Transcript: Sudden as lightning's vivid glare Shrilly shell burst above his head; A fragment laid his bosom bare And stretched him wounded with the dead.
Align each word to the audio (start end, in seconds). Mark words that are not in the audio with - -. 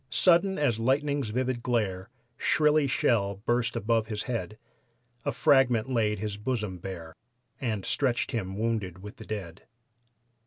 Sudden 0.09 0.57
as 0.57 0.79
lightning's 0.79 1.29
vivid 1.29 1.61
glare 1.61 2.09
Shrilly 2.35 2.87
shell 2.87 3.35
burst 3.45 3.75
above 3.75 4.07
his 4.07 4.23
head; 4.23 4.57
A 5.25 5.31
fragment 5.31 5.91
laid 5.91 6.17
his 6.17 6.37
bosom 6.37 6.79
bare 6.79 7.13
And 7.59 7.85
stretched 7.85 8.31
him 8.31 8.57
wounded 8.57 9.03
with 9.03 9.17
the 9.17 9.27
dead. 9.27 9.61